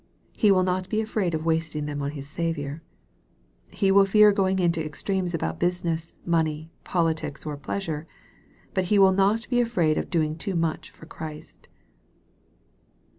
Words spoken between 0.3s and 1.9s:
He will not be afraid of wasting